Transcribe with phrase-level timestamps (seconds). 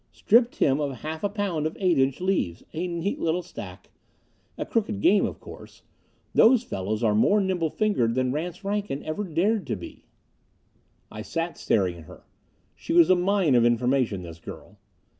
[0.11, 3.91] Stripped him of half a pound of eight inch leaves a neat little stack.
[4.57, 5.83] A crooked game, of course.
[6.33, 10.05] Those fellows are more nimble fingered than Rance Rankin ever dared to be!"
[11.11, 12.23] I sat staring at her.
[12.75, 14.79] She was a mine of information, this girl.